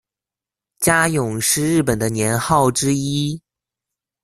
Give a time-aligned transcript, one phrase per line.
[0.79, 3.39] 嘉永是日本的年号之一。